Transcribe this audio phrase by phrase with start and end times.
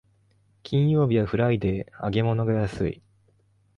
[0.63, 3.03] 金曜日はフライデー、揚げ物が安い